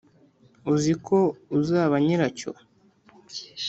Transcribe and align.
Uziko 0.73 1.15
uzaba 1.57 1.95
Nyiracyo. 2.05 2.51